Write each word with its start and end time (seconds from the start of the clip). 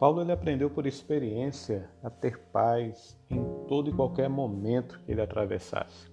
Paulo 0.00 0.22
ele 0.22 0.32
aprendeu 0.32 0.70
por 0.70 0.86
experiência 0.86 1.90
a 2.02 2.08
ter 2.08 2.38
paz 2.50 3.20
em 3.28 3.44
todo 3.68 3.90
e 3.90 3.92
qualquer 3.92 4.30
momento 4.30 4.98
que 5.04 5.12
ele 5.12 5.20
atravessasse. 5.20 6.10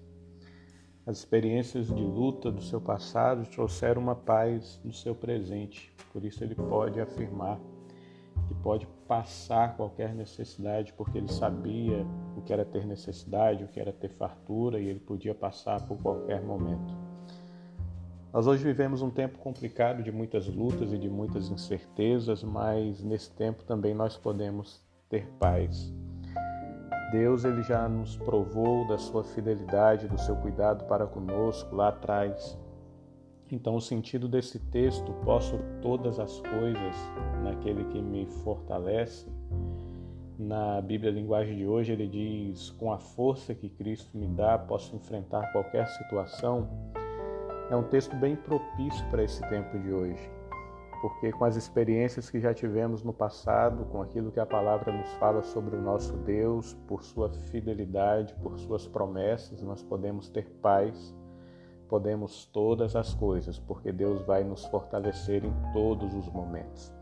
As 1.05 1.20
experiências 1.20 1.88
de 1.88 2.04
luta 2.04 2.52
do 2.52 2.62
seu 2.62 2.81
passado 2.81 3.50
trouxeram 3.50 4.02
uma 4.02 4.13
paz 4.13 4.77
no 4.84 4.91
seu 4.91 5.16
presente. 5.16 5.95
Por 6.12 6.26
isso 6.26 6.44
ele 6.44 6.54
pode 6.54 7.00
afirmar 7.00 7.62
que 8.50 8.54
pode 8.55 8.86
passar 9.08 9.77
qualquer 9.77 10.13
necessidade, 10.13 10.91
porque 10.91 11.17
ele 11.17 11.31
sabia 11.31 12.05
o 12.35 12.41
que 12.41 12.52
era 12.52 12.66
ter 12.66 12.85
necessidade, 12.85 13.63
o 13.63 13.70
que 13.70 13.80
era 13.80 13.94
ter 13.94 14.09
fartura, 14.09 14.81
e 14.81 14.88
ele 14.88 14.99
podia 14.99 15.34
passar 15.34 15.88
por 15.88 15.98
qualquer 16.02 16.44
momento. 16.44 17.07
Nós 18.38 18.46
hoje 18.46 18.64
vivemos 18.64 19.02
um 19.02 19.10
tempo 19.10 19.40
complicado 19.40 20.04
de 20.04 20.12
muitas 20.12 20.45
lutas 20.45 20.94
e 20.94 20.98
de 21.00 21.09
muitas 21.09 21.50
incertezas, 21.50 22.44
mas 22.44 23.04
nesse 23.04 23.32
tempo 23.32 23.64
também 23.64 23.95
nós 23.95 24.16
podemos 24.16 24.80
ter 25.09 25.26
paz. 25.40 25.91
Deus 27.12 27.44
ele 27.45 27.64
já 27.64 27.90
nos 27.90 28.16
provou 28.16 28.88
da 28.88 29.00
sua 29.00 29.23
fidelidade, 29.23 30.08
do 30.08 30.20
seu 30.20 30.36
cuidado 30.36 30.86
para 30.86 31.08
conosco 31.08 31.76
lá 31.76 31.88
atrás. 31.88 32.55
Então, 33.52 33.76
o 33.76 33.81
sentido 33.81 34.28
desse 34.28 34.59
texto, 34.59 35.12
posso 35.26 35.58
todas 35.81 36.20
as 36.20 36.40
coisas 36.40 36.95
naquele 37.44 37.86
que 37.86 38.00
me 38.00 38.28
fortalece. 38.44 39.26
Na 40.38 40.80
Bíblia 40.80 41.09
Linguagem 41.09 41.58
de 41.58 41.66
hoje, 41.66 41.92
ele 41.92 42.08
diz: 42.08 42.70
com 42.70 42.94
a 42.94 43.00
força 43.00 43.56
que 43.56 43.67
Cristo 43.67 44.16
me 44.16 44.28
dá, 44.28 44.59
posso 44.59 44.95
enfrentar 44.95 45.52
qualquer 45.52 45.88
situação. 45.88 46.70
É 47.70 47.76
um 47.76 47.84
texto 47.84 48.16
bem 48.16 48.34
propício 48.34 49.05
para 49.09 49.23
esse 49.23 49.41
tempo 49.49 49.77
de 49.77 49.91
hoje, 49.91 50.31
porque 51.02 51.34
com 51.34 51.44
as 51.44 51.58
experiências 51.58 52.30
que 52.30 52.39
já 52.39 52.53
tivemos 52.53 53.03
no 53.03 53.11
passado, 53.11 53.83
com 53.92 54.02
aquilo 54.02 54.31
que 54.31 54.39
a 54.39 54.45
palavra 54.45 54.94
nos 54.94 55.11
fala 55.16 55.44
sobre 55.44 55.75
o 55.75 55.81
nosso 55.81 56.14
Deus, 56.19 56.75
por 56.88 57.03
sua 57.03 57.30
fidelidade, 57.30 58.33
por 58.36 58.58
suas 58.58 58.88
promessas, 58.88 59.61
nós 59.61 59.83
podemos 59.83 60.30
ter 60.30 60.47
paz, 60.61 61.14
podemos 61.89 62.45
todas 62.45 62.95
as 62.95 63.14
coisas, 63.14 63.59
porque 63.59 63.92
Deus 63.92 64.22
vai 64.22 64.45
nos 64.45 64.64
fortalecer 64.67 65.44
em 65.44 65.53
todos 65.73 66.14
os 66.14 66.30
momentos. 66.30 66.94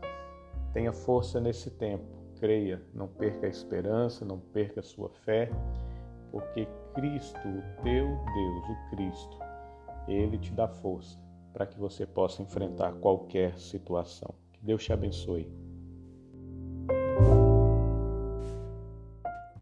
Tenha 0.72 0.92
força 0.92 1.40
nesse 1.40 1.70
tempo, 1.70 2.04
creia, 2.40 2.82
não 2.92 3.06
perca 3.06 3.46
a 3.46 3.50
esperança, 3.50 4.24
não 4.24 4.40
perca 4.40 4.80
a 4.80 4.82
sua 4.82 5.10
fé, 5.10 5.48
porque 6.32 6.66
Cristo, 6.92 7.38
o 7.38 7.82
teu 7.84 8.06
Deus, 8.06 8.68
o 8.68 8.90
Cristo, 8.90 9.38
ele 10.08 10.38
te 10.38 10.52
dá 10.52 10.68
força 10.68 11.18
para 11.52 11.66
que 11.66 11.78
você 11.78 12.06
possa 12.06 12.42
enfrentar 12.42 12.92
qualquer 12.94 13.58
situação. 13.58 14.34
Que 14.52 14.64
Deus 14.64 14.84
te 14.84 14.92
abençoe. 14.92 15.65